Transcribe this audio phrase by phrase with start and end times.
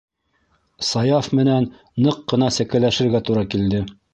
[0.91, 1.69] -Саяф менән
[2.07, 3.85] ныҡ ҡына сәкәләшергә тура килде.